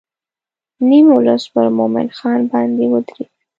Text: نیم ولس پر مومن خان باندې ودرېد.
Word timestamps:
نیم 0.89 1.07
ولس 1.17 1.43
پر 1.53 1.65
مومن 1.77 2.07
خان 2.17 2.39
باندې 2.51 2.83
ودرېد. 2.91 3.29